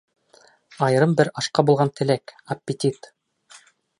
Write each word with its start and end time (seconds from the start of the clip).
Айырым 0.85 1.13
бер 1.19 1.29
ашҡа 1.41 1.65
булған 1.69 1.93
теләк, 2.01 2.35
аппетит. 2.57 3.13